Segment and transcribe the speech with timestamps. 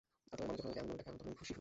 [0.29, 1.49] তবে মানুষ যখন আমাকে এমন নামে ডাকে, তখন আমি খুশি হই।